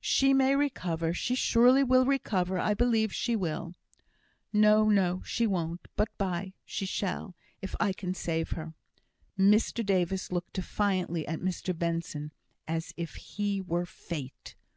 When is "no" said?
4.52-4.88, 4.88-5.22